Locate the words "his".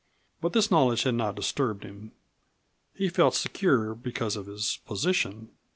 4.47-4.79